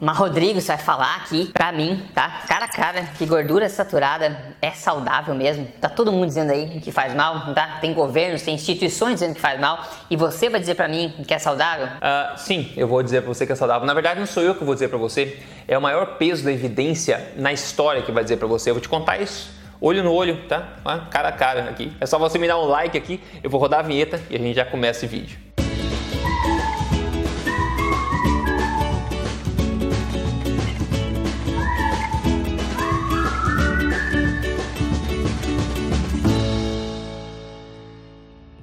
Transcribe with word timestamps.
Mas 0.00 0.16
Rodrigo, 0.16 0.58
vai 0.62 0.78
falar 0.78 1.16
aqui 1.16 1.50
pra 1.52 1.70
mim, 1.70 2.02
tá? 2.14 2.42
Cara 2.48 2.64
a 2.64 2.68
cara, 2.68 3.02
que 3.18 3.26
gordura 3.26 3.68
saturada 3.68 4.54
é 4.62 4.70
saudável 4.70 5.34
mesmo. 5.34 5.68
Tá 5.78 5.90
todo 5.90 6.10
mundo 6.10 6.26
dizendo 6.26 6.52
aí 6.52 6.80
que 6.80 6.90
faz 6.90 7.14
mal, 7.14 7.52
tá? 7.52 7.78
Tem 7.82 7.92
governos, 7.92 8.40
tem 8.40 8.54
instituições 8.54 9.14
dizendo 9.14 9.34
que 9.34 9.40
faz 9.40 9.60
mal. 9.60 9.86
E 10.08 10.16
você 10.16 10.48
vai 10.48 10.58
dizer 10.58 10.74
pra 10.74 10.88
mim 10.88 11.12
que 11.28 11.34
é 11.34 11.38
saudável? 11.38 11.86
Uh, 11.86 12.38
sim, 12.38 12.72
eu 12.78 12.88
vou 12.88 13.02
dizer 13.02 13.20
pra 13.20 13.28
você 13.28 13.44
que 13.44 13.52
é 13.52 13.54
saudável. 13.54 13.86
Na 13.86 13.92
verdade, 13.92 14.18
não 14.18 14.26
sou 14.26 14.42
eu 14.42 14.54
que 14.54 14.64
vou 14.64 14.72
dizer 14.72 14.88
pra 14.88 14.96
você. 14.96 15.38
É 15.68 15.76
o 15.76 15.82
maior 15.82 16.16
peso 16.16 16.44
da 16.44 16.50
evidência 16.50 17.32
na 17.36 17.52
história 17.52 18.00
que 18.00 18.10
vai 18.10 18.22
dizer 18.22 18.38
pra 18.38 18.48
você. 18.48 18.70
Eu 18.70 18.74
vou 18.74 18.80
te 18.80 18.88
contar 18.88 19.20
isso 19.20 19.60
olho 19.80 20.04
no 20.04 20.12
olho, 20.12 20.46
tá? 20.46 20.76
Cara 21.10 21.28
a 21.28 21.32
cara 21.32 21.70
aqui. 21.70 21.90
É 21.98 22.06
só 22.06 22.18
você 22.18 22.38
me 22.38 22.46
dar 22.46 22.58
um 22.58 22.66
like 22.66 22.96
aqui, 22.96 23.20
eu 23.42 23.48
vou 23.48 23.58
rodar 23.58 23.80
a 23.80 23.82
vinheta 23.82 24.20
e 24.28 24.36
a 24.36 24.38
gente 24.38 24.54
já 24.54 24.64
começa 24.64 25.04
esse 25.04 25.06
vídeo. 25.06 25.38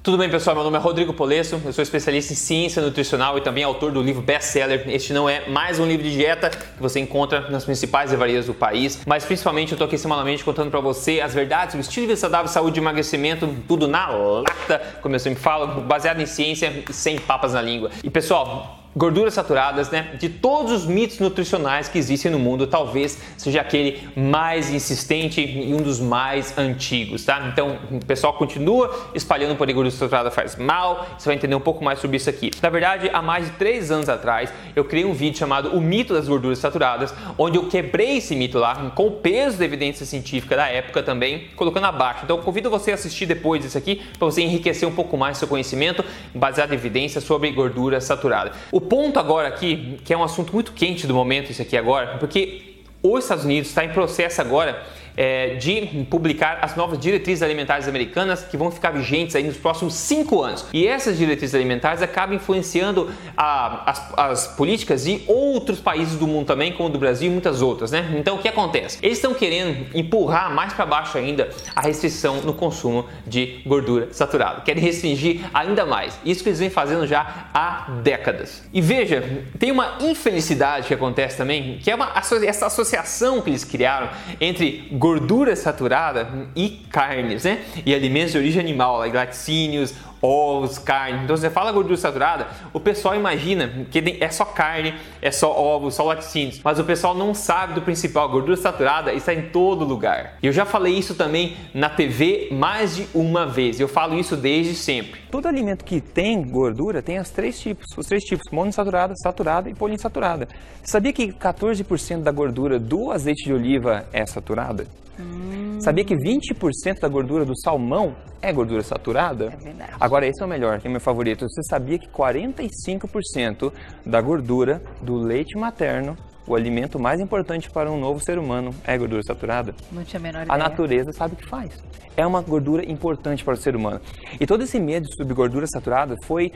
Tudo 0.07 0.17
bem, 0.17 0.29
pessoal? 0.29 0.55
Meu 0.55 0.63
nome 0.63 0.77
é 0.77 0.79
Rodrigo 0.79 1.11
Polesso, 1.11 1.61
eu 1.65 1.73
sou 1.73 1.81
especialista 1.81 2.31
em 2.31 2.35
ciência 2.37 2.81
nutricional 2.81 3.37
e 3.37 3.41
também 3.41 3.65
autor 3.65 3.91
do 3.91 4.01
livro 4.01 4.21
best-seller. 4.21 4.85
Este 4.87 5.11
não 5.11 5.27
é 5.27 5.49
mais 5.49 5.79
um 5.79 5.85
livro 5.85 6.01
de 6.01 6.13
dieta 6.13 6.49
que 6.49 6.81
você 6.81 7.01
encontra 7.01 7.49
nas 7.49 7.65
principais 7.65 8.09
livrarias 8.09 8.45
do 8.45 8.53
país, 8.53 9.01
mas 9.05 9.25
principalmente 9.25 9.73
eu 9.73 9.77
tô 9.77 9.83
aqui 9.83 9.97
semanalmente 9.97 10.45
contando 10.45 10.71
para 10.71 10.79
você 10.79 11.19
as 11.19 11.33
verdades 11.33 11.75
do 11.75 11.81
estilo 11.81 12.05
de 12.05 12.07
vida 12.13 12.21
saudável, 12.21 12.47
saúde 12.47 12.79
e 12.79 12.81
emagrecimento, 12.81 13.53
tudo 13.67 13.85
na 13.85 14.07
lata, 14.07 14.81
como 15.01 15.13
eu 15.13 15.19
sempre 15.19 15.41
falo, 15.41 15.81
baseado 15.81 16.21
em 16.21 16.25
ciência 16.25 16.85
e 16.89 16.93
sem 16.93 17.19
papas 17.19 17.53
na 17.53 17.61
língua. 17.61 17.91
E 18.01 18.09
pessoal, 18.09 18.86
gorduras 18.97 19.35
saturadas, 19.35 19.91
né? 19.91 20.15
De 20.19 20.27
todos 20.27 20.71
os 20.71 20.85
mitos 20.85 21.19
nutricionais 21.19 21.87
que 21.87 21.99
existem 21.99 22.31
no 22.31 22.39
mundo, 22.39 22.65
talvez 22.65 23.19
seja 23.37 23.61
aquele 23.61 24.09
mais 24.15 24.71
insistente 24.71 25.39
e 25.39 25.71
um 25.73 25.77
dos 25.77 25.99
mais 25.99 26.57
antigos, 26.57 27.23
tá? 27.23 27.47
Então, 27.53 27.77
o 27.91 28.03
pessoal 28.03 28.33
continua 28.33 29.11
espalhando 29.13 29.55
por 29.55 29.67
gordura 29.67 29.91
saturada 29.91 30.31
faz 30.31 30.55
mal. 30.55 31.07
Você 31.17 31.29
vai 31.29 31.35
entender 31.35 31.53
um 31.53 31.59
pouco 31.59 31.83
mais 31.83 31.99
sobre 31.99 32.17
isso 32.17 32.29
aqui. 32.29 32.49
Na 32.61 32.69
verdade, 32.69 33.09
há 33.13 33.21
mais 33.21 33.45
de 33.45 33.51
três 33.51 33.91
anos 33.91 34.09
atrás, 34.09 34.51
eu 34.75 34.83
criei 34.83 35.05
um 35.05 35.13
vídeo 35.13 35.37
chamado 35.37 35.69
O 35.69 35.81
Mito 35.81 36.13
das 36.13 36.27
Gorduras 36.27 36.57
Saturadas, 36.57 37.13
onde 37.37 37.57
eu 37.57 37.67
quebrei 37.67 38.17
esse 38.17 38.35
mito 38.35 38.57
lá 38.57 38.91
com 38.95 39.07
o 39.07 39.11
peso 39.11 39.57
da 39.57 39.65
evidência 39.65 40.05
científica 40.05 40.55
da 40.55 40.67
época 40.67 41.03
também, 41.03 41.49
colocando 41.55 41.85
abaixo. 41.85 42.21
Então, 42.23 42.41
convido 42.41 42.69
você 42.69 42.91
a 42.91 42.93
assistir 42.95 43.27
depois 43.27 43.61
disso 43.61 43.77
aqui 43.77 44.01
para 44.17 44.25
você 44.25 44.41
enriquecer 44.41 44.87
um 44.87 44.93
pouco 44.93 45.15
mais 45.15 45.37
seu 45.37 45.47
conhecimento 45.47 46.03
baseado 46.33 46.71
em 46.71 46.75
evidência 46.75 47.21
sobre 47.21 47.51
gordura 47.51 48.01
saturada. 48.01 48.53
O 48.71 48.86
ponto 48.87 49.19
agora 49.19 49.47
aqui, 49.47 49.99
que 50.03 50.13
é 50.13 50.17
um 50.17 50.23
assunto 50.23 50.53
muito 50.53 50.71
quente 50.73 51.05
do 51.05 51.13
momento, 51.13 51.51
isso 51.51 51.61
aqui 51.61 51.77
agora, 51.77 52.17
porque 52.17 52.77
os 53.01 53.23
Estados 53.23 53.45
Unidos 53.45 53.69
está 53.69 53.85
em 53.85 53.89
processo 53.89 54.41
agora 54.41 54.83
é, 55.17 55.55
de 55.55 56.05
publicar 56.09 56.59
as 56.61 56.75
novas 56.75 56.99
diretrizes 56.99 57.41
alimentares 57.41 57.87
americanas 57.87 58.43
que 58.43 58.55
vão 58.55 58.69
ficar 58.69 58.91
vigentes 58.91 59.35
aí 59.35 59.43
nos 59.43 59.57
próximos 59.57 59.95
cinco 59.95 60.43
anos. 60.43 60.67
E 60.71 60.87
essas 60.87 61.17
diretrizes 61.17 61.55
alimentares 61.55 62.03
acabam 62.03 62.35
influenciando 62.35 63.11
a, 63.35 63.89
as, 63.89 64.13
as, 64.15 64.47
políticas 64.47 65.05
de 65.05 65.23
outros 65.27 65.79
países 65.79 66.15
do 66.15 66.27
mundo 66.27 66.45
também, 66.45 66.71
como 66.71 66.89
do 66.89 66.99
Brasil 66.99 67.29
e 67.29 67.31
muitas 67.31 67.61
outras, 67.63 67.91
né? 67.91 68.15
Então 68.17 68.35
o 68.35 68.39
que 68.39 68.47
acontece? 68.47 68.99
Eles 69.01 69.17
estão 69.17 69.33
querendo 69.33 69.87
empurrar 69.95 70.53
mais 70.53 70.73
para 70.73 70.85
baixo 70.85 71.17
ainda 71.17 71.49
a 71.75 71.81
restrição 71.81 72.41
no 72.41 72.53
consumo 72.53 73.05
de 73.25 73.61
gordura 73.65 74.09
saturada. 74.11 74.61
Querem 74.61 74.83
restringir 74.83 75.41
ainda 75.53 75.85
mais. 75.85 76.19
Isso 76.23 76.43
que 76.43 76.49
eles 76.49 76.59
vêm 76.59 76.69
fazendo 76.69 77.07
já 77.07 77.49
há 77.53 77.87
décadas. 78.03 78.63
E 78.71 78.81
veja, 78.81 79.23
tem 79.57 79.71
uma 79.71 79.97
infelicidade 80.01 80.87
que 80.87 80.93
acontece 80.93 81.37
também, 81.37 81.79
que 81.79 81.89
é 81.89 81.95
uma, 81.95 82.11
essa 82.45 82.67
associação 82.67 83.41
que 83.41 83.49
eles 83.49 83.63
criaram 83.63 84.09
entre 84.39 84.87
gordura 84.91 85.06
gordura 85.07 85.55
saturada 85.55 86.27
e 86.53 86.81
carnes, 86.91 87.45
né? 87.45 87.63
E 87.85 87.95
alimentos 87.95 88.33
de 88.33 88.37
origem 88.37 88.61
animal, 88.61 88.99
like 88.99 89.15
laticínios, 89.15 89.93
ovos, 90.21 90.77
carne. 90.79 91.23
Então 91.23 91.35
você 91.35 91.49
fala 91.49 91.71
gordura 91.71 91.97
saturada, 91.97 92.47
o 92.73 92.79
pessoal 92.79 93.15
imagina 93.15 93.85
que 93.91 94.17
é 94.19 94.29
só 94.29 94.45
carne, 94.45 94.95
é 95.21 95.31
só 95.31 95.51
ovos, 95.51 95.95
só 95.95 96.03
laticínios. 96.03 96.61
Mas 96.63 96.79
o 96.79 96.83
pessoal 96.83 97.15
não 97.15 97.33
sabe 97.33 97.73
do 97.73 97.81
principal, 97.81 98.29
gordura 98.29 98.57
saturada 98.57 99.13
está 99.13 99.33
em 99.33 99.43
todo 99.49 99.85
lugar. 99.85 100.37
E 100.41 100.47
eu 100.47 100.53
já 100.53 100.65
falei 100.65 100.97
isso 100.97 101.15
também 101.15 101.55
na 101.73 101.89
TV 101.89 102.49
mais 102.51 102.95
de 102.95 103.07
uma 103.13 103.45
vez. 103.45 103.79
Eu 103.79 103.87
falo 103.87 104.17
isso 104.17 104.35
desde 104.35 104.75
sempre. 104.75 105.21
Todo 105.31 105.47
alimento 105.47 105.83
que 105.83 105.99
tem 105.99 106.41
gordura 106.41 107.01
tem 107.01 107.19
os 107.19 107.29
três 107.29 107.59
tipos, 107.59 107.85
os 107.97 108.05
três 108.05 108.23
tipos, 108.23 108.51
monoinsaturada, 108.51 109.15
saturada 109.15 109.69
e 109.69 109.73
poliinsaturada. 109.73 110.47
Sabia 110.83 111.11
que 111.11 111.31
14% 111.31 112.21
da 112.21 112.31
gordura 112.31 112.79
do 112.79 113.11
azeite 113.11 113.43
de 113.43 113.53
oliva 113.53 114.05
é 114.13 114.25
saturada? 114.25 114.87
Hum. 115.19 115.79
Sabia 115.79 116.03
que 116.03 116.15
20% 116.15 116.99
da 116.99 117.07
gordura 117.07 117.45
do 117.45 117.57
salmão 117.59 118.15
é 118.41 118.51
gordura 118.51 118.83
saturada? 118.83 119.45
É 119.45 119.57
verdade. 119.57 119.93
Agora, 119.99 120.25
esse 120.25 120.41
é 120.41 120.45
o 120.45 120.49
melhor, 120.49 120.79
que 120.79 120.87
é 120.87 120.89
o 120.89 120.91
meu 120.91 121.01
favorito. 121.01 121.47
Você 121.47 121.63
sabia 121.63 121.97
que 121.97 122.07
45% 122.07 123.71
da 124.05 124.21
gordura 124.21 124.81
do 125.01 125.15
leite 125.15 125.57
materno 125.57 126.17
o 126.47 126.55
alimento 126.55 126.97
mais 126.97 127.19
importante 127.19 127.69
para 127.69 127.91
um 127.91 127.99
novo 127.99 128.21
ser 128.21 128.39
humano 128.39 128.73
é 128.85 128.97
gordura 128.97 129.21
saturada? 129.21 129.75
Não 129.91 130.03
tinha 130.03 130.19
a 130.19 130.23
menor 130.23 130.43
ideia. 130.43 130.53
A 130.53 130.57
natureza 130.57 131.11
sabe 131.11 131.33
o 131.33 131.37
que 131.37 131.47
faz. 131.47 131.71
É 132.15 132.25
uma 132.25 132.41
gordura 132.41 132.89
importante 132.89 133.43
para 133.43 133.53
o 133.53 133.57
ser 133.57 133.75
humano. 133.75 133.99
E 134.39 134.47
todo 134.47 134.63
esse 134.63 134.79
medo 134.79 135.05
sobre 135.15 135.33
gordura 135.33 135.67
saturada 135.67 136.15
foi 136.23 136.51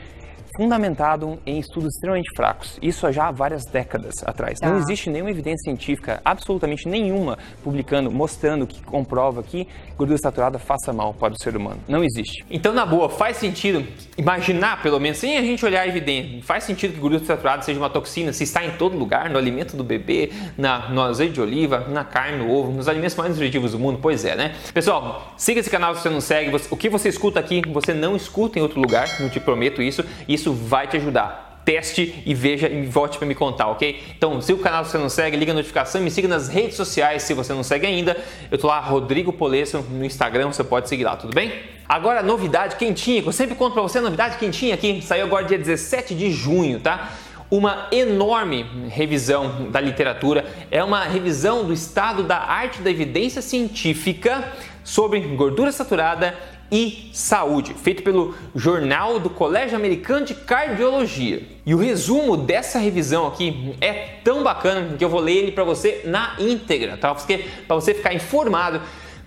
fundamentado 0.56 1.38
em 1.46 1.58
estudos 1.58 1.94
extremamente 1.94 2.30
fracos. 2.34 2.78
Isso 2.82 3.10
já 3.12 3.28
há 3.28 3.30
várias 3.30 3.64
décadas 3.64 4.22
atrás. 4.24 4.58
Não 4.60 4.72
tá. 4.72 4.78
existe 4.78 5.10
nenhuma 5.10 5.30
evidência 5.30 5.64
científica, 5.64 6.20
absolutamente 6.24 6.88
nenhuma, 6.88 7.38
publicando, 7.62 8.10
mostrando 8.10 8.66
que 8.66 8.82
comprova 8.82 9.42
que 9.42 9.66
gordura 9.96 10.18
saturada 10.18 10.58
faça 10.58 10.92
mal 10.92 11.14
para 11.14 11.32
o 11.32 11.38
ser 11.38 11.56
humano. 11.56 11.80
Não 11.88 12.02
existe. 12.02 12.44
Então, 12.50 12.72
na 12.72 12.84
boa, 12.84 13.08
faz 13.08 13.36
sentido 13.36 13.86
imaginar, 14.16 14.82
pelo 14.82 14.98
menos, 14.98 15.18
sem 15.18 15.38
a 15.38 15.42
gente 15.42 15.64
olhar 15.64 15.82
a 15.82 15.88
evidência, 15.88 16.42
faz 16.42 16.64
sentido 16.64 16.94
que 16.94 17.00
gordura 17.00 17.24
saturada 17.24 17.62
seja 17.62 17.78
uma 17.78 17.90
toxina 17.90 18.32
se 18.32 18.44
está 18.44 18.64
em 18.64 18.72
todo 18.72 18.96
lugar, 18.96 19.30
no 19.30 19.38
alimento 19.38 19.76
do 19.76 19.84
bebê, 19.84 20.30
na, 20.56 20.88
no 20.90 21.00
azeite 21.02 21.34
de 21.34 21.40
oliva, 21.40 21.86
na 21.88 22.04
carne, 22.04 22.38
no 22.38 22.50
ovo, 22.50 22.72
nos 22.72 22.88
alimentos 22.88 23.16
mais 23.16 23.30
nutritivos 23.30 23.72
do 23.72 23.78
mundo? 23.78 23.98
Pois 24.00 24.24
é, 24.24 24.34
né? 24.34 24.54
Pessoal, 24.74 25.32
siga 25.36 25.60
esse 25.60 25.70
canal 25.70 25.94
se 25.94 26.02
você 26.02 26.10
não 26.10 26.20
segue. 26.20 26.54
o 26.70 26.76
que 26.76 26.88
você 26.88 27.08
escuta 27.08 27.38
aqui, 27.38 27.62
você 27.68 27.94
não 27.94 28.16
escuta 28.16 28.58
em 28.58 28.62
outro 28.62 28.80
lugar, 28.80 29.08
não 29.20 29.28
te 29.28 29.40
prometo 29.40 29.80
isso. 29.80 30.04
Isso 30.28 30.41
isso 30.42 30.52
vai 30.52 30.86
te 30.86 30.96
ajudar 30.96 31.42
teste 31.64 32.22
e 32.26 32.34
veja 32.34 32.68
e 32.68 32.86
volte 32.86 33.18
para 33.18 33.26
me 33.26 33.34
contar, 33.34 33.68
ok? 33.68 34.02
Então, 34.16 34.40
se 34.40 34.52
o 34.52 34.58
canal 34.58 34.84
você 34.84 34.98
não 34.98 35.08
segue, 35.08 35.36
liga 35.36 35.52
a 35.52 35.54
notificação 35.54 36.00
me 36.00 36.10
siga 36.10 36.26
nas 36.26 36.48
redes 36.48 36.76
sociais 36.76 37.22
se 37.22 37.34
você 37.34 37.52
não 37.52 37.62
segue 37.62 37.86
ainda. 37.86 38.16
Eu 38.50 38.58
tô 38.58 38.66
lá, 38.66 38.80
Rodrigo 38.80 39.32
Polesso, 39.32 39.78
no 39.78 40.04
Instagram, 40.04 40.52
você 40.52 40.64
pode 40.64 40.88
seguir 40.88 41.04
lá, 41.04 41.16
tudo 41.16 41.32
bem? 41.32 41.52
Agora, 41.88 42.22
novidade 42.22 42.76
quentinha, 42.76 43.22
que 43.22 43.28
eu 43.28 43.32
sempre 43.32 43.54
conto 43.54 43.74
para 43.74 43.82
você, 43.82 44.00
novidade 44.00 44.38
quentinha 44.38 44.74
aqui, 44.74 45.00
saiu 45.02 45.24
agora 45.24 45.44
dia 45.44 45.58
17 45.58 46.14
de 46.14 46.32
junho, 46.32 46.80
tá? 46.80 47.12
Uma 47.50 47.86
enorme 47.92 48.66
revisão 48.88 49.70
da 49.70 49.78
literatura, 49.78 50.46
é 50.70 50.82
uma 50.82 51.04
revisão 51.04 51.64
do 51.64 51.72
estado 51.72 52.22
da 52.22 52.38
arte 52.38 52.80
da 52.80 52.90
evidência 52.90 53.42
científica 53.42 54.52
sobre 54.82 55.20
gordura 55.20 55.70
saturada 55.70 56.34
e 56.72 57.10
Saúde, 57.12 57.74
feito 57.74 58.02
pelo 58.02 58.34
Jornal 58.54 59.20
do 59.20 59.28
Colégio 59.28 59.76
Americano 59.76 60.24
de 60.24 60.34
Cardiologia. 60.34 61.46
E 61.66 61.74
o 61.74 61.78
resumo 61.78 62.34
dessa 62.34 62.78
revisão 62.78 63.26
aqui 63.26 63.76
é 63.78 63.92
tão 64.24 64.42
bacana 64.42 64.96
que 64.96 65.04
eu 65.04 65.10
vou 65.10 65.20
ler 65.20 65.36
ele 65.36 65.52
para 65.52 65.64
você 65.64 66.00
na 66.06 66.34
íntegra, 66.38 66.96
tá? 66.96 67.14
Para 67.14 67.76
você 67.76 67.92
ficar 67.92 68.14
informado 68.14 68.80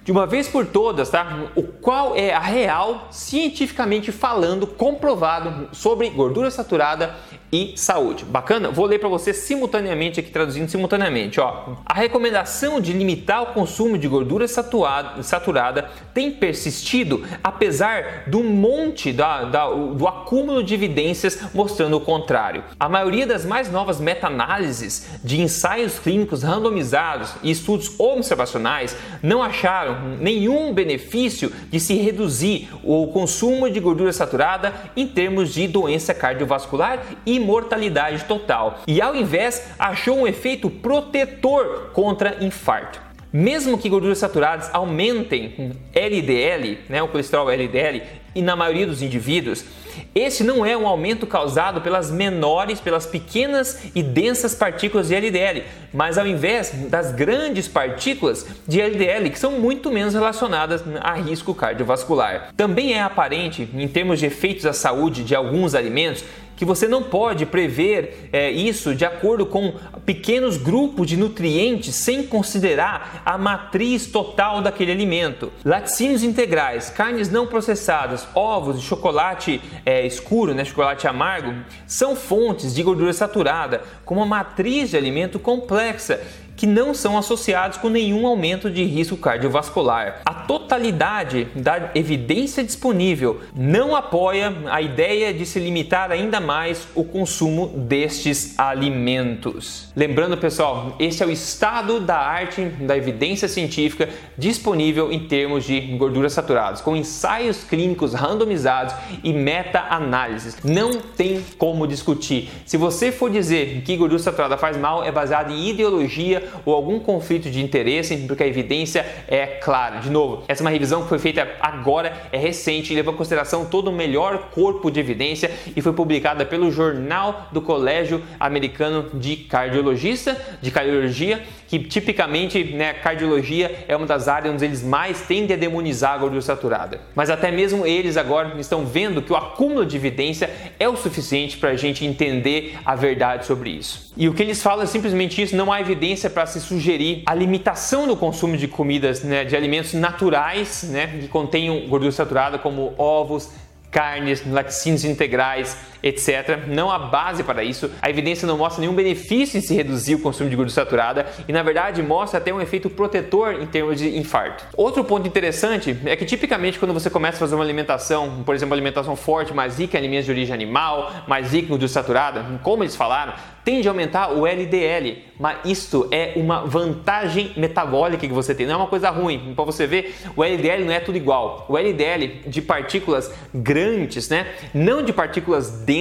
de 0.03 0.11
uma 0.11 0.25
vez 0.25 0.47
por 0.47 0.65
todas, 0.65 1.09
tá? 1.09 1.49
O 1.55 1.61
qual 1.61 2.15
é 2.15 2.33
a 2.33 2.39
real, 2.39 3.09
cientificamente 3.11 4.11
falando, 4.11 4.65
comprovado 4.65 5.69
sobre 5.71 6.09
gordura 6.09 6.49
saturada 6.49 7.15
e 7.55 7.77
saúde. 7.77 8.25
Bacana? 8.25 8.69
Vou 8.69 8.85
ler 8.85 8.99
para 8.99 9.07
você 9.07 9.33
simultaneamente 9.33 10.19
aqui, 10.19 10.29
traduzindo 10.29 10.69
simultaneamente. 10.69 11.39
Ó. 11.39 11.75
A 11.85 11.93
recomendação 11.93 12.81
de 12.81 12.91
limitar 12.91 13.43
o 13.43 13.45
consumo 13.53 13.97
de 13.97 14.09
gordura 14.09 14.45
saturada, 14.45 15.23
saturada 15.23 15.89
tem 16.13 16.31
persistido 16.31 17.23
apesar 17.41 18.25
do 18.27 18.43
monte 18.43 19.13
da, 19.13 19.45
da, 19.45 19.69
do 19.69 20.05
acúmulo 20.05 20.61
de 20.61 20.73
evidências 20.73 21.39
mostrando 21.53 21.95
o 21.95 22.01
contrário. 22.01 22.63
A 22.77 22.89
maioria 22.89 23.25
das 23.25 23.45
mais 23.45 23.71
novas 23.71 24.01
meta-análises 24.01 25.07
de 25.23 25.39
ensaios 25.39 25.97
clínicos 25.97 26.43
randomizados 26.43 27.35
e 27.41 27.51
estudos 27.51 27.97
observacionais 27.97 28.97
não 29.23 29.41
acharam 29.41 30.17
nenhum 30.19 30.73
benefício 30.73 31.51
de 31.69 31.79
se 31.79 31.95
reduzir 31.95 32.69
o 32.83 33.07
consumo 33.07 33.69
de 33.69 33.79
gordura 33.79 34.11
saturada 34.11 34.73
em 34.95 35.07
termos 35.07 35.53
de 35.53 35.67
doença 35.67 36.13
cardiovascular 36.13 37.01
e 37.25 37.44
mortalidade 37.45 38.25
total. 38.25 38.79
E 38.87 39.01
ao 39.01 39.15
invés, 39.15 39.71
achou 39.79 40.17
um 40.17 40.27
efeito 40.27 40.69
protetor 40.69 41.91
contra 41.93 42.43
infarto. 42.43 42.99
Mesmo 43.31 43.77
que 43.77 43.89
gorduras 43.89 44.17
saturadas 44.17 44.69
aumentem 44.73 45.73
LDL, 45.93 46.79
né, 46.87 47.03
o 47.03 47.07
colesterol 47.07 47.49
LDL, 47.49 48.01
e 48.33 48.41
na 48.41 48.55
maioria 48.55 48.87
dos 48.87 49.01
indivíduos, 49.01 49.65
Esse 50.13 50.43
não 50.43 50.65
é 50.65 50.75
um 50.75 50.87
aumento 50.87 51.25
causado 51.27 51.81
pelas 51.81 52.11
menores, 52.11 52.79
pelas 52.79 53.05
pequenas 53.05 53.79
e 53.93 54.01
densas 54.01 54.55
partículas 54.55 55.07
de 55.07 55.15
LDL, 55.15 55.63
mas 55.93 56.17
ao 56.17 56.27
invés 56.27 56.71
das 56.89 57.11
grandes 57.11 57.67
partículas 57.67 58.45
de 58.67 58.81
LDL, 58.81 59.29
que 59.29 59.39
são 59.39 59.51
muito 59.51 59.91
menos 59.91 60.13
relacionadas 60.13 60.83
a 61.01 61.13
risco 61.13 61.53
cardiovascular. 61.53 62.49
Também 62.55 62.93
é 62.93 63.01
aparente, 63.01 63.69
em 63.73 63.87
termos 63.87 64.19
de 64.19 64.25
efeitos 64.25 64.65
à 64.65 64.73
saúde 64.73 65.23
de 65.23 65.35
alguns 65.35 65.75
alimentos, 65.75 66.23
que 66.55 66.65
você 66.65 66.87
não 66.87 67.03
pode 67.03 67.45
prever 67.45 68.29
é, 68.31 68.49
isso 68.49 68.95
de 68.95 69.05
acordo 69.05 69.45
com 69.45 69.73
pequenos 70.05 70.57
grupos 70.57 71.07
de 71.07 71.17
nutrientes 71.17 71.95
sem 71.95 72.23
considerar 72.23 73.21
a 73.25 73.37
matriz 73.37 74.07
total 74.07 74.61
daquele 74.61 74.91
alimento. 74.91 75.51
Laticínios 75.63 76.23
integrais, 76.23 76.89
carnes 76.89 77.29
não 77.29 77.47
processadas, 77.47 78.27
ovos 78.33 78.79
e 78.79 78.81
chocolate 78.81 79.61
é, 79.85 80.05
escuro, 80.05 80.53
né, 80.53 80.63
chocolate 80.63 81.07
amargo, 81.07 81.53
são 81.85 82.15
fontes 82.15 82.73
de 82.73 82.83
gordura 82.83 83.13
saturada 83.13 83.81
com 84.03 84.15
uma 84.15 84.25
matriz 84.25 84.89
de 84.89 84.97
alimento 84.97 85.39
complexa 85.39 86.21
que 86.55 86.65
não 86.65 86.93
são 86.93 87.17
associados 87.17 87.77
com 87.77 87.89
nenhum 87.89 88.25
aumento 88.25 88.69
de 88.69 88.83
risco 88.83 89.17
cardiovascular. 89.17 90.21
A 90.25 90.33
totalidade 90.33 91.47
da 91.55 91.91
evidência 91.95 92.63
disponível 92.63 93.41
não 93.55 93.95
apoia 93.95 94.53
a 94.67 94.81
ideia 94.81 95.33
de 95.33 95.45
se 95.45 95.59
limitar 95.59 96.11
ainda 96.11 96.39
mais 96.39 96.87
o 96.95 97.03
consumo 97.03 97.67
destes 97.67 98.57
alimentos. 98.57 99.89
Lembrando, 99.95 100.37
pessoal, 100.37 100.95
esse 100.99 101.21
é 101.23 101.25
o 101.25 101.31
estado 101.31 101.99
da 101.99 102.17
arte 102.17 102.61
da 102.65 102.95
evidência 102.95 103.47
científica 103.47 104.09
disponível 104.37 105.11
em 105.11 105.27
termos 105.27 105.63
de 105.63 105.79
gorduras 105.97 106.33
saturadas, 106.33 106.81
com 106.81 106.95
ensaios 106.95 107.63
clínicos 107.63 108.13
randomizados 108.13 108.93
e 109.23 109.33
meta-análises. 109.33 110.57
Não 110.63 110.99
tem 110.99 111.43
como 111.57 111.87
discutir. 111.87 112.49
Se 112.65 112.77
você 112.77 113.11
for 113.11 113.29
dizer 113.29 113.81
que 113.83 113.95
gordura 113.97 114.21
saturada 114.21 114.57
faz 114.57 114.77
mal, 114.77 115.03
é 115.03 115.11
baseado 115.11 115.51
em 115.51 115.69
ideologia 115.69 116.44
ou 116.65 116.73
algum 116.73 116.99
conflito 116.99 117.49
de 117.49 117.61
interesse, 117.61 118.15
porque 118.17 118.43
a 118.43 118.47
evidência 118.47 119.05
é 119.27 119.45
clara. 119.45 119.99
De 119.99 120.09
novo, 120.09 120.43
essa 120.47 120.61
é 120.61 120.63
uma 120.63 120.71
revisão 120.71 121.03
que 121.03 121.09
foi 121.09 121.19
feita 121.19 121.47
agora, 121.59 122.13
é 122.31 122.37
recente, 122.37 122.93
levou 122.93 123.13
em 123.13 123.17
consideração 123.17 123.65
todo 123.65 123.89
o 123.89 123.91
melhor 123.91 124.49
corpo 124.51 124.89
de 124.89 124.99
evidência 124.99 125.51
e 125.75 125.81
foi 125.81 125.93
publicada 125.93 126.45
pelo 126.45 126.71
Jornal 126.71 127.47
do 127.51 127.61
Colégio 127.61 128.21
Americano 128.39 129.09
de 129.13 129.35
Cardiologista, 129.35 130.39
de 130.61 130.71
Cardiologia, 130.71 131.41
que 131.67 131.79
tipicamente, 131.79 132.63
né, 132.63 132.93
cardiologia 132.93 133.85
é 133.87 133.95
uma 133.95 134.05
das 134.05 134.27
áreas 134.27 134.53
onde 134.53 134.65
eles 134.65 134.83
mais 134.83 135.21
tendem 135.21 135.55
a 135.55 135.59
demonizar 135.59 136.13
a 136.13 136.17
gordura 136.17 136.41
saturada. 136.41 137.01
Mas 137.15 137.29
até 137.29 137.51
mesmo 137.51 137.85
eles 137.85 138.17
agora 138.17 138.53
estão 138.59 138.85
vendo 138.85 139.21
que 139.21 139.33
o 139.33 139.35
acúmulo 139.35 139.85
de 139.85 139.95
evidência 139.95 140.49
é 140.79 140.87
o 140.87 140.95
suficiente 140.95 141.57
para 141.57 141.71
a 141.71 141.75
gente 141.75 142.05
entender 142.05 142.77
a 142.85 142.95
verdade 142.95 143.45
sobre 143.45 143.71
isso. 143.71 144.13
E 144.17 144.29
o 144.29 144.33
que 144.33 144.41
eles 144.41 144.61
falam 144.61 144.83
é 144.83 144.87
simplesmente 144.87 145.41
isso: 145.41 145.55
não 145.55 145.71
há 145.71 145.81
evidência 145.81 146.29
para 146.35 146.45
se 146.45 146.59
sugerir 146.59 147.23
a 147.25 147.33
limitação 147.33 148.05
do 148.05 148.15
consumo 148.17 148.57
de 148.57 148.67
comidas, 148.67 149.23
né, 149.23 149.45
de 149.45 149.55
alimentos 149.55 149.93
naturais, 149.93 150.83
né, 150.83 151.07
que 151.07 151.29
contenham 151.29 151.87
gordura 151.87 152.11
saturada, 152.11 152.59
como 152.59 152.93
ovos, 152.97 153.51
carnes, 153.89 154.45
laticínios 154.45 155.05
integrais, 155.05 155.77
etc. 156.05 156.67
Não 156.67 156.91
há 156.91 156.99
base 156.99 157.43
para 157.43 157.63
isso. 157.63 157.89
A 157.99 158.09
evidência 158.11 158.47
não 158.47 158.59
mostra 158.59 158.79
nenhum 158.79 158.93
benefício 158.93 159.57
em 159.57 159.61
se 159.61 159.73
reduzir 159.73 160.13
o 160.13 160.19
consumo 160.19 160.49
de 160.49 160.55
gordura 160.55 160.73
saturada 160.73 161.25
e, 161.47 161.51
na 161.51 161.63
verdade, 161.63 162.03
mostra 162.03 162.37
até 162.37 162.53
um 162.53 162.61
efeito 162.61 162.91
protetor 162.91 163.53
em 163.53 163.65
termos 163.65 163.97
de 163.97 164.15
infarto. 164.15 164.63
Outro 164.77 165.03
ponto 165.03 165.27
interessante 165.27 165.97
é 166.05 166.15
que, 166.15 166.23
tipicamente, 166.23 166.77
quando 166.77 166.93
você 166.93 167.09
começa 167.09 167.37
a 167.37 167.39
fazer 167.39 167.55
uma 167.55 167.63
alimentação, 167.63 168.43
por 168.45 168.53
exemplo, 168.53 168.75
alimentação 168.75 169.15
forte, 169.15 169.51
mais 169.51 169.79
rica 169.79 169.97
em 169.97 170.01
alimentos 170.01 170.25
de 170.25 170.31
origem 170.31 170.53
animal, 170.53 171.11
mais 171.27 171.51
rica 171.51 171.65
em 171.65 171.69
gordura 171.69 171.89
saturada, 171.89 172.45
como 172.61 172.83
eles 172.83 172.95
falaram, 172.95 173.33
tende 173.63 173.87
a 173.87 173.91
aumentar 173.91 174.31
o 174.31 174.45
LDL, 174.45 175.23
mas 175.39 175.57
isto 175.65 176.07
é 176.11 176.33
uma 176.35 176.65
vantagem 176.65 177.51
metabólica 177.57 178.27
que 178.27 178.33
você 178.33 178.53
tem, 178.53 178.67
não 178.67 178.75
é 178.75 178.77
uma 178.77 178.87
coisa 178.87 179.09
ruim. 179.09 179.53
Para 179.55 179.65
você 179.65 179.87
ver, 179.87 180.15
o 180.35 180.43
LDL 180.43 180.85
não 180.85 180.93
é 180.93 180.99
tudo 180.99 181.17
igual. 181.17 181.65
O 181.67 181.75
LDL 181.75 182.41
de 182.45 182.61
partículas 182.61 183.33
grandes, 183.53 184.29
né? 184.29 184.45
Não 184.71 185.01
de 185.01 185.11
partículas 185.11 185.71
densas 185.79 185.94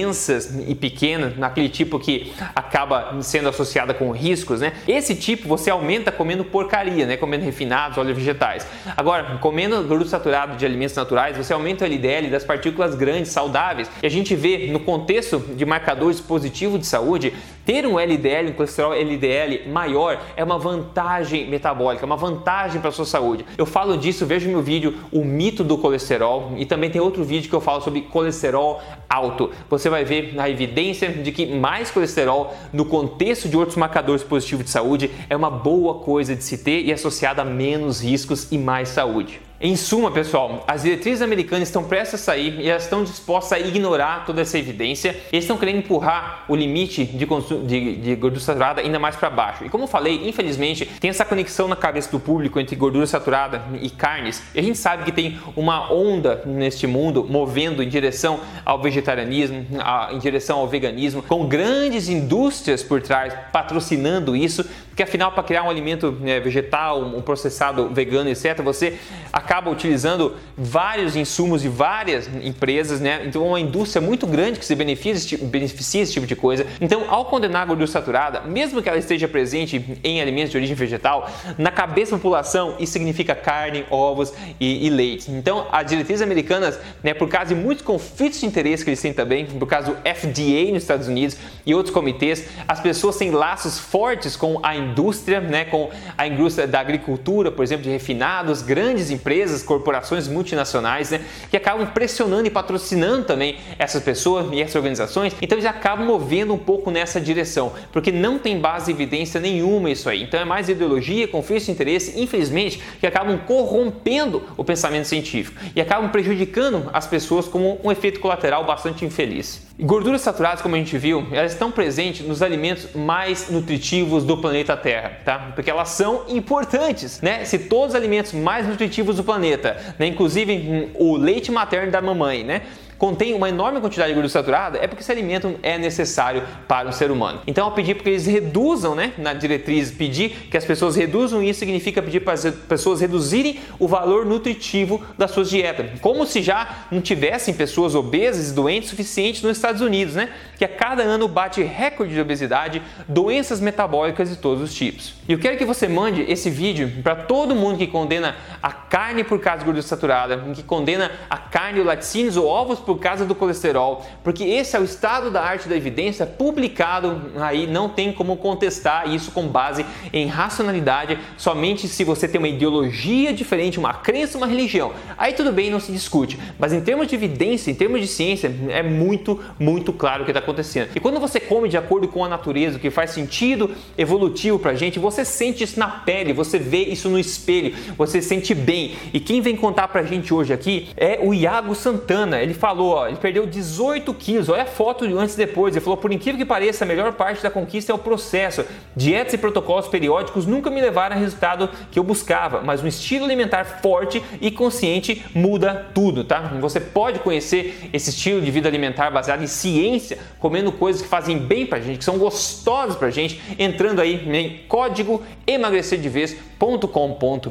e 0.67 0.75
pequenas, 0.75 1.37
naquele 1.37 1.69
tipo 1.69 1.99
que 1.99 2.33
acaba 2.55 3.21
sendo 3.21 3.49
associada 3.49 3.93
com 3.93 4.11
riscos, 4.11 4.61
né? 4.61 4.73
Esse 4.87 5.15
tipo 5.15 5.47
você 5.47 5.69
aumenta 5.69 6.11
comendo 6.11 6.43
porcaria, 6.43 7.05
né? 7.05 7.17
Comendo 7.17 7.45
refinados, 7.45 7.97
óleos 7.97 8.17
vegetais. 8.17 8.65
Agora, 8.97 9.37
comendo 9.37 9.75
gordura 9.83 10.09
saturada 10.09 10.55
de 10.55 10.65
alimentos 10.65 10.95
naturais, 10.95 11.37
você 11.37 11.53
aumenta 11.53 11.85
o 11.85 11.87
LDL 11.87 12.29
das 12.29 12.43
partículas 12.43 12.95
grandes, 12.95 13.31
saudáveis. 13.31 13.89
E 14.01 14.05
a 14.05 14.09
gente 14.09 14.35
vê 14.35 14.67
no 14.71 14.79
contexto 14.79 15.39
de 15.39 15.65
marcadores 15.65 16.19
positivos 16.19 16.79
de 16.79 16.85
saúde, 16.85 17.33
ter 17.65 17.85
um 17.85 17.99
LDL, 17.99 18.51
um 18.51 18.53
colesterol 18.53 18.93
LDL 18.93 19.67
maior 19.67 20.21
é 20.35 20.43
uma 20.43 20.59
vantagem 20.59 21.49
metabólica, 21.49 22.05
é 22.05 22.07
uma 22.07 22.15
vantagem 22.15 22.79
para 22.79 22.89
a 22.89 22.93
sua 22.93 23.05
saúde. 23.05 23.45
Eu 23.57 23.65
falo 23.65 23.97
disso, 23.97 24.25
veja 24.25 24.47
meu 24.47 24.61
vídeo 24.61 24.93
O 25.11 25.25
Mito 25.25 25.63
do 25.63 25.77
Colesterol 25.77 26.53
e 26.57 26.65
também 26.65 26.89
tem 26.89 27.01
outro 27.01 27.23
vídeo 27.23 27.49
que 27.49 27.55
eu 27.55 27.61
falo 27.61 27.81
sobre 27.81 28.01
colesterol 28.01 28.81
alto. 29.09 29.51
Você 29.69 29.89
vai 29.89 30.05
ver 30.05 30.35
a 30.37 30.49
evidência 30.49 31.09
de 31.09 31.31
que 31.31 31.45
mais 31.45 31.89
colesterol 31.89 32.53
no 32.71 32.85
contexto 32.85 33.49
de 33.49 33.57
outros 33.57 33.77
marcadores 33.77 34.23
positivos 34.23 34.65
de 34.65 34.71
saúde 34.71 35.11
é 35.29 35.35
uma 35.35 35.49
boa 35.49 35.95
coisa 35.95 36.35
de 36.35 36.43
se 36.43 36.59
ter 36.59 36.83
e 36.83 36.93
associada 36.93 37.41
a 37.41 37.45
menos 37.45 38.01
riscos 38.01 38.51
e 38.51 38.57
mais 38.57 38.89
saúde. 38.89 39.44
Em 39.59 39.77
suma, 39.77 40.11
pessoal, 40.11 40.65
as 40.67 40.81
diretrizes 40.83 41.21
americanas 41.21 41.69
estão 41.69 41.85
prestes 41.85 42.15
a 42.15 42.23
sair 42.25 42.59
e 42.59 42.69
elas 42.69 42.83
estão 42.83 43.05
dispostas 43.05 43.53
a 43.53 43.59
ignorar 43.59 44.25
toda 44.25 44.41
essa 44.41 44.59
evidência. 44.59 45.15
Eles 45.31 45.45
estão 45.45 45.57
querendo 45.57 45.77
empurrar 45.77 46.43
o 46.49 46.55
limite 46.57 47.05
de, 47.05 47.25
de, 47.65 47.95
de 47.95 48.15
gordura 48.15 48.43
saturada 48.43 48.81
ainda 48.81 48.99
mais 48.99 49.15
para 49.15 49.29
baixo. 49.29 49.63
E 49.63 49.69
como 49.69 49.85
eu 49.85 49.87
falei, 49.87 50.27
infelizmente, 50.27 50.85
tem 50.99 51.09
essa 51.09 51.23
conexão 51.23 51.69
na 51.69 51.75
cabeça 51.77 52.11
do 52.11 52.19
público 52.19 52.59
entre 52.59 52.75
gordura 52.75 53.07
saturada 53.07 53.63
e 53.81 53.89
carnes. 53.89 54.43
E 54.53 54.59
a 54.59 54.61
gente 54.61 54.77
sabe 54.77 55.05
que 55.05 55.11
tem 55.13 55.39
uma 55.55 55.89
onda 55.89 56.43
neste 56.45 56.85
mundo 56.85 57.23
movendo 57.23 57.81
em 57.81 57.87
direção 57.87 58.41
ao 58.65 58.81
vegetarianismo, 58.81 59.65
a, 59.79 60.09
em 60.11 60.19
direção 60.19 60.59
ao 60.59 60.67
veganismo, 60.67 61.23
com 61.23 61.47
grandes 61.47 62.09
indústrias 62.09 62.83
por 62.83 63.01
trás 63.01 63.33
patrocinando 63.53 64.35
isso, 64.35 64.65
porque 64.95 65.03
afinal, 65.03 65.31
para 65.33 65.43
criar 65.43 65.63
um 65.63 65.69
alimento 65.69 66.09
né, 66.09 66.39
vegetal, 66.39 67.01
um 67.01 67.21
processado 67.21 67.89
vegano, 67.89 68.29
etc., 68.29 68.61
você 68.61 68.97
acaba 69.45 69.69
utilizando 69.69 70.35
vários 70.57 71.15
insumos 71.15 71.61
de 71.61 71.69
várias 71.69 72.27
empresas, 72.41 72.99
né? 72.99 73.21
Então, 73.25 73.43
é 73.43 73.47
uma 73.47 73.59
indústria 73.59 74.01
muito 74.01 74.25
grande 74.25 74.57
que 74.57 74.65
se 74.65 74.73
beneficia, 74.73 75.37
beneficia 75.37 76.01
esse 76.01 76.13
tipo 76.13 76.25
de 76.25 76.35
coisa. 76.35 76.65
Então, 76.81 77.05
ao 77.07 77.25
condenar 77.25 77.61
a 77.61 77.65
gordura 77.65 77.87
saturada, 77.87 78.41
mesmo 78.41 78.81
que 78.81 78.89
ela 78.89 78.97
esteja 78.97 79.27
presente 79.27 79.99
em 80.03 80.19
alimentos 80.19 80.49
de 80.49 80.57
origem 80.57 80.75
vegetal, 80.75 81.29
na 81.59 81.69
cabeça 81.69 82.11
da 82.13 82.17
população 82.17 82.75
isso 82.79 82.93
significa 82.93 83.35
carne, 83.35 83.85
ovos 83.91 84.33
e, 84.59 84.87
e 84.87 84.89
leite. 84.89 85.29
Então, 85.29 85.67
as 85.71 85.85
diretrizes 85.85 86.23
americanas, 86.23 86.79
né, 87.03 87.13
por 87.13 87.29
causa 87.29 87.53
de 87.53 87.61
muitos 87.61 87.85
conflitos 87.85 88.39
de 88.39 88.47
interesse 88.47 88.83
que 88.83 88.89
eles 88.89 89.01
têm 89.01 89.13
também, 89.13 89.45
por 89.45 89.67
causa 89.67 89.91
do 89.91 89.97
FDA 89.97 90.71
nos 90.71 90.81
Estados 90.81 91.07
Unidos 91.07 91.37
e 91.65 91.75
outros 91.75 91.93
comitês, 91.93 92.47
as 92.67 92.79
pessoas 92.79 93.15
têm 93.15 93.29
laços 93.29 93.77
fortes 93.77 94.35
com 94.35 94.59
a 94.63 94.75
indústria, 94.75 95.39
né, 95.39 95.65
com 95.65 95.91
a 96.17 96.25
indústria 96.25 96.65
da 96.65 96.79
agricultura, 96.79 97.51
por 97.51 97.61
exemplo, 97.61 97.83
de 97.83 97.91
refinados, 97.91 98.63
grandes 98.63 99.11
empresas 99.11 99.34
empresas, 99.35 99.61
corporações 99.61 100.27
multinacionais, 100.29 101.11
né, 101.11 101.21
que 101.49 101.57
acabam 101.57 101.85
pressionando 101.87 102.47
e 102.47 102.49
patrocinando 102.49 103.25
também 103.25 103.57
essas 103.77 104.01
pessoas 104.01 104.47
e 104.53 104.61
essas 104.61 104.75
organizações. 104.75 105.35
Então 105.41 105.57
eles 105.57 105.65
acabam 105.65 106.05
movendo 106.05 106.53
um 106.53 106.57
pouco 106.57 106.89
nessa 106.89 107.19
direção, 107.19 107.73
porque 107.91 108.11
não 108.11 108.39
tem 108.39 108.57
base 108.57 108.91
evidência 108.91 109.39
nenhuma 109.39 109.89
isso 109.89 110.09
aí. 110.09 110.23
Então 110.23 110.39
é 110.39 110.45
mais 110.45 110.69
ideologia, 110.69 111.27
conflito 111.27 111.65
de 111.65 111.71
interesse, 111.71 112.19
infelizmente, 112.19 112.81
que 112.99 113.05
acabam 113.05 113.37
corrompendo 113.39 114.41
o 114.55 114.63
pensamento 114.63 115.05
científico 115.05 115.59
e 115.75 115.81
acabam 115.81 116.09
prejudicando 116.09 116.89
as 116.93 117.05
pessoas 117.05 117.45
como 117.45 117.79
um 117.83 117.91
efeito 117.91 118.21
colateral 118.21 118.63
bastante 118.65 119.03
infeliz. 119.03 119.64
Gorduras 119.77 120.21
saturadas, 120.21 120.61
como 120.61 120.73
a 120.75 120.77
gente 120.77 120.97
viu, 120.97 121.27
elas 121.33 121.51
estão 121.51 121.69
presentes 121.69 122.25
nos 122.25 122.41
alimentos 122.41 122.93
mais 122.95 123.49
nutritivos 123.49 124.23
do 124.23 124.37
planeta 124.37 124.77
Terra, 124.77 125.19
tá? 125.25 125.51
Porque 125.53 125.69
elas 125.69 125.89
são 125.89 126.23
importantes, 126.29 127.19
né? 127.21 127.43
Se 127.43 127.59
todos 127.59 127.89
os 127.89 127.95
alimentos 127.95 128.31
mais 128.31 128.65
nutritivos 128.65 129.17
do 129.17 129.23
planeta, 129.23 129.75
né? 129.99 130.07
inclusive 130.07 130.53
hum, 130.53 130.89
o 130.93 131.17
leite 131.17 131.51
materno 131.51 131.91
da 131.91 132.01
mamãe, 132.01 132.41
né? 132.41 132.61
Contém 132.97 133.33
uma 133.33 133.49
enorme 133.49 133.79
quantidade 133.79 134.09
de 134.09 134.13
gordura 134.13 134.31
saturada, 134.31 134.77
é 134.81 134.87
porque 134.87 135.03
esse 135.03 135.11
alimento 135.11 135.55
é 135.61 135.77
necessário 135.77 136.43
para 136.67 136.89
o 136.89 136.93
ser 136.93 137.11
humano. 137.11 137.41
Então, 137.47 137.65
ao 137.65 137.71
pedir 137.71 137.95
que 137.95 138.09
eles 138.09 138.25
reduzam, 138.25 138.95
né, 138.95 139.13
na 139.17 139.33
diretriz, 139.33 139.91
pedir 139.91 140.47
que 140.49 140.57
as 140.57 140.65
pessoas 140.65 140.95
reduzam 140.95 141.43
isso 141.43 141.59
significa 141.59 142.01
pedir 142.01 142.21
para 142.21 142.33
as 142.33 142.45
pessoas 142.67 143.01
reduzirem 143.01 143.59
o 143.79 143.87
valor 143.87 144.25
nutritivo 144.25 145.03
das 145.17 145.31
suas 145.31 145.49
dietas, 145.49 145.99
como 145.99 146.25
se 146.25 146.41
já 146.41 146.85
não 146.91 147.01
tivessem 147.01 147.53
pessoas 147.53 147.95
obesas 147.95 148.49
e 148.49 148.53
doentes 148.53 148.89
suficientes 148.89 149.41
nos 149.41 149.57
Estados 149.57 149.81
Unidos, 149.81 150.15
né, 150.15 150.29
que 150.57 150.65
a 150.65 150.69
cada 150.69 151.03
ano 151.03 151.27
bate 151.27 151.61
recorde 151.61 152.13
de 152.13 152.21
obesidade, 152.21 152.81
doenças 153.07 153.59
metabólicas 153.59 154.29
de 154.29 154.37
todos 154.37 154.63
os 154.63 154.73
tipos. 154.73 155.13
E 155.27 155.33
eu 155.33 155.39
quero 155.39 155.57
que 155.57 155.65
você 155.65 155.87
mande 155.87 156.21
esse 156.23 156.49
vídeo 156.49 156.91
para 157.03 157.15
todo 157.15 157.55
mundo 157.55 157.77
que 157.77 157.87
condena 157.87 158.35
a 158.61 158.71
carne 158.71 159.23
por 159.23 159.39
causa 159.39 159.59
de 159.59 159.65
gordura 159.65 159.85
saturada, 159.85 160.37
que 160.53 160.63
condena 160.63 161.11
a 161.29 161.37
carne, 161.37 161.81
laticínios 161.81 162.37
ou 162.37 162.47
ovos 162.47 162.79
por 162.85 162.99
causa 162.99 163.25
do 163.25 163.33
colesterol, 163.33 164.05
porque 164.23 164.43
esse 164.43 164.75
é 164.75 164.79
o 164.79 164.83
estado 164.83 165.31
da 165.31 165.41
arte 165.41 165.67
da 165.67 165.75
evidência 165.75 166.25
publicado 166.25 167.31
aí, 167.37 167.67
não 167.67 167.89
tem 167.89 168.13
como 168.13 168.37
contestar 168.37 169.09
isso 169.13 169.31
com 169.31 169.47
base 169.47 169.85
em 170.13 170.27
racionalidade, 170.27 171.17
somente 171.37 171.87
se 171.87 172.03
você 172.03 172.27
tem 172.27 172.39
uma 172.39 172.47
ideologia 172.47 173.33
diferente, 173.33 173.79
uma 173.79 173.93
crença, 173.93 174.37
uma 174.37 174.47
religião. 174.47 174.93
Aí 175.17 175.33
tudo 175.33 175.51
bem, 175.51 175.69
não 175.69 175.79
se 175.79 175.91
discute, 175.91 176.39
mas 176.59 176.73
em 176.73 176.81
termos 176.81 177.07
de 177.07 177.15
evidência, 177.15 177.71
em 177.71 177.75
termos 177.75 178.01
de 178.01 178.07
ciência, 178.07 178.53
é 178.69 178.83
muito, 178.83 179.39
muito 179.59 179.91
claro 179.91 180.21
o 180.21 180.25
que 180.25 180.31
está 180.31 180.39
acontecendo. 180.39 180.89
E 180.95 180.99
quando 180.99 181.19
você 181.19 181.39
come 181.39 181.67
de 181.67 181.77
acordo 181.77 182.07
com 182.07 182.23
a 182.23 182.29
natureza, 182.29 182.77
o 182.77 182.79
que 182.79 182.89
faz 182.89 183.11
sentido 183.11 183.71
evolutivo 183.97 184.59
pra 184.59 184.75
gente, 184.75 184.99
você 184.99 185.25
sente 185.25 185.63
isso 185.63 185.79
na 185.79 185.87
pele, 185.87 186.33
você 186.33 186.59
vê 186.59 186.83
isso 186.83 187.09
no 187.09 187.17
espelho, 187.17 187.75
você 187.97 188.21
sente 188.21 188.53
bem. 188.53 188.95
E 189.13 189.19
quem 189.19 189.41
vem 189.41 189.55
contar 189.55 189.87
pra 189.87 190.03
gente 190.03 190.33
hoje 190.33 190.53
aqui 190.53 190.89
é 190.95 191.19
o 191.21 191.33
Iago 191.33 191.73
Santana. 191.73 192.41
Ele 192.41 192.53
falou, 192.75 192.93
ó, 192.93 193.07
ele 193.07 193.17
perdeu 193.17 193.45
18 193.45 194.13
quilos, 194.13 194.49
olha 194.49 194.63
a 194.63 194.65
foto 194.65 195.07
de 195.07 195.13
antes 195.13 195.35
e 195.35 195.37
depois. 195.37 195.75
Ele 195.75 195.83
falou, 195.83 195.97
por 195.97 196.11
incrível 196.11 196.37
que 196.37 196.45
pareça, 196.45 196.83
a 196.83 196.87
melhor 196.87 197.13
parte 197.13 197.41
da 197.41 197.49
conquista 197.49 197.91
é 197.91 197.95
o 197.95 197.97
processo. 197.97 198.65
Dietas 198.95 199.33
e 199.33 199.37
protocolos 199.37 199.87
periódicos 199.87 200.45
nunca 200.45 200.69
me 200.69 200.81
levaram 200.81 201.15
ao 201.15 201.21
resultado 201.21 201.69
que 201.91 201.97
eu 201.97 202.03
buscava, 202.03 202.61
mas 202.61 202.83
um 202.83 202.87
estilo 202.87 203.25
alimentar 203.25 203.63
forte 203.63 204.21
e 204.41 204.51
consciente 204.51 205.25
muda 205.33 205.87
tudo, 205.93 206.23
tá? 206.23 206.41
Você 206.59 206.79
pode 206.79 207.19
conhecer 207.19 207.89
esse 207.93 208.09
estilo 208.09 208.41
de 208.41 208.51
vida 208.51 208.67
alimentar 208.67 209.09
baseado 209.09 209.43
em 209.43 209.47
ciência, 209.47 210.17
comendo 210.39 210.71
coisas 210.71 211.01
que 211.01 211.07
fazem 211.07 211.37
bem 211.37 211.65
pra 211.65 211.79
gente, 211.79 211.99
que 211.99 212.05
são 212.05 212.17
gostosas 212.17 212.95
pra 212.95 213.09
gente, 213.09 213.41
entrando 213.57 214.01
aí 214.01 214.27
em 214.27 214.67
código 214.67 215.23
emagrecerdevez.com.br, 215.47 217.49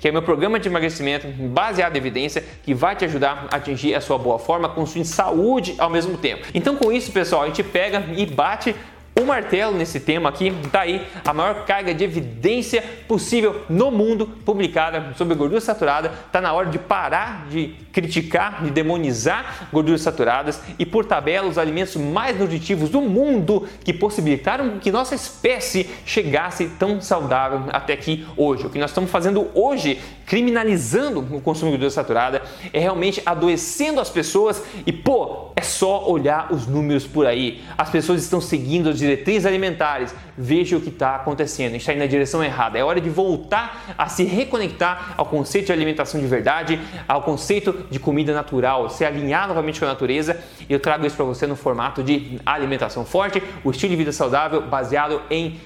que 0.00 0.08
é 0.08 0.12
meu 0.12 0.22
programa 0.22 0.58
de 0.58 0.68
emagrecimento 0.68 1.28
baseado 1.28 1.94
em 1.94 1.98
evidência 1.98 2.44
que 2.62 2.74
vai 2.74 2.96
te 2.96 3.04
ajudar 3.04 3.46
a 3.50 3.56
atingir 3.56 3.94
a 3.94 4.00
sua 4.00 4.18
boa 4.18 4.38
forma, 4.56 4.68
construindo 4.70 5.06
saúde 5.06 5.74
ao 5.78 5.90
mesmo 5.90 6.16
tempo. 6.16 6.46
Então, 6.54 6.76
com 6.76 6.90
isso, 6.90 7.12
pessoal, 7.12 7.42
a 7.42 7.46
gente 7.46 7.62
pega 7.62 8.04
e 8.16 8.24
bate 8.24 8.74
o 9.18 9.24
martelo 9.24 9.74
nesse 9.74 9.98
tema 9.98 10.28
aqui, 10.28 10.52
tá 10.70 10.82
aí 10.82 11.06
a 11.24 11.32
maior 11.32 11.64
carga 11.64 11.94
de 11.94 12.04
evidência 12.04 12.84
possível 13.08 13.62
no 13.66 13.90
mundo 13.90 14.26
publicada 14.44 15.14
sobre 15.16 15.34
gordura 15.34 15.58
saturada. 15.58 16.10
Tá 16.30 16.38
na 16.38 16.52
hora 16.52 16.68
de 16.68 16.78
parar 16.78 17.46
de 17.48 17.74
criticar, 17.94 18.62
de 18.62 18.70
demonizar 18.70 19.68
gorduras 19.72 20.02
saturadas 20.02 20.60
e 20.78 20.84
por 20.84 21.06
tabela 21.06 21.48
os 21.48 21.56
alimentos 21.56 21.96
mais 21.96 22.38
nutritivos 22.38 22.90
do 22.90 23.00
mundo 23.00 23.66
que 23.82 23.94
possibilitaram 23.94 24.78
que 24.78 24.92
nossa 24.92 25.14
espécie 25.14 25.88
chegasse 26.04 26.68
tão 26.78 27.00
saudável 27.00 27.62
até 27.72 27.94
aqui 27.94 28.26
hoje. 28.36 28.66
O 28.66 28.70
que 28.70 28.78
nós 28.78 28.90
estamos 28.90 29.10
fazendo 29.10 29.48
hoje, 29.54 29.98
criminalizando 30.26 31.20
o 31.20 31.40
consumo 31.40 31.70
de 31.70 31.76
gordura 31.76 31.90
saturada, 31.90 32.42
é 32.72 32.80
realmente 32.80 33.22
adoecendo 33.24 34.00
as 34.00 34.10
pessoas 34.10 34.62
e 34.84 34.92
pô, 34.92 35.52
é 35.54 35.62
só 35.62 36.10
olhar 36.10 36.52
os 36.52 36.66
números 36.66 37.06
por 37.06 37.26
aí. 37.26 37.62
As 37.78 37.88
pessoas 37.88 38.22
estão 38.22 38.40
seguindo 38.40 38.90
as 38.90 38.98
diretrizes 38.98 39.46
alimentares, 39.46 40.14
veja 40.36 40.76
o 40.76 40.80
que 40.80 40.88
está 40.88 41.14
acontecendo, 41.14 41.68
a 41.68 41.72
gente 41.72 41.80
está 41.80 41.92
indo 41.92 42.00
na 42.00 42.06
direção 42.06 42.42
errada. 42.42 42.76
É 42.76 42.84
hora 42.84 43.00
de 43.00 43.08
voltar 43.08 43.94
a 43.96 44.08
se 44.08 44.24
reconectar 44.24 45.14
ao 45.16 45.26
conceito 45.26 45.66
de 45.66 45.72
alimentação 45.72 46.20
de 46.20 46.26
verdade, 46.26 46.80
ao 47.06 47.22
conceito 47.22 47.86
de 47.88 47.98
comida 48.00 48.34
natural, 48.34 48.90
se 48.90 49.04
alinhar 49.04 49.46
novamente 49.46 49.78
com 49.78 49.86
a 49.86 49.88
natureza. 49.88 50.38
E 50.68 50.72
eu 50.72 50.80
trago 50.80 51.06
isso 51.06 51.16
para 51.16 51.24
você 51.24 51.46
no 51.46 51.54
formato 51.54 52.02
de 52.02 52.40
alimentação 52.44 53.04
forte, 53.04 53.40
o 53.62 53.70
estilo 53.70 53.90
de 53.90 53.96
vida 53.96 54.12
saudável 54.12 54.60
baseado 54.62 55.22
em 55.30 55.60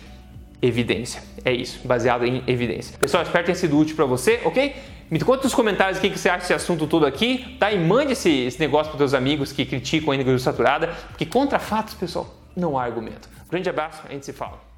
evidência. 0.62 1.22
É 1.44 1.52
isso, 1.52 1.86
baseado 1.86 2.24
em 2.24 2.42
evidência. 2.46 2.98
Pessoal, 2.98 3.22
espero 3.22 3.44
que 3.44 3.46
tenha 3.46 3.56
sido 3.56 3.78
útil 3.78 3.96
para 3.96 4.04
você, 4.04 4.40
ok? 4.44 4.74
Me 5.10 5.18
conta 5.18 5.44
nos 5.44 5.54
comentários 5.54 5.98
o 5.98 6.00
que 6.00 6.10
você 6.10 6.28
acha 6.28 6.40
desse 6.40 6.54
assunto 6.54 6.86
todo 6.86 7.04
aqui, 7.04 7.56
tá? 7.58 7.72
E 7.72 7.78
mande 7.78 8.12
esse, 8.12 8.30
esse 8.30 8.60
negócio 8.60 8.90
para 8.90 8.98
seus 8.98 9.14
amigos 9.14 9.52
que 9.52 9.64
criticam 9.64 10.12
a 10.12 10.16
gordura 10.16 10.38
saturada, 10.38 10.88
porque 11.08 11.26
contra 11.26 11.58
fatos, 11.58 11.94
pessoal, 11.94 12.32
não 12.56 12.78
há 12.78 12.84
argumento. 12.84 13.28
Grande 13.50 13.68
abraço, 13.68 14.02
a 14.08 14.12
gente 14.12 14.24
se 14.24 14.32
fala. 14.32 14.69